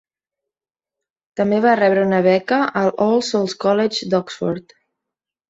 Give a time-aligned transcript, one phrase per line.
[1.39, 4.77] També va rebre una beca al All Souls College d'Oxford.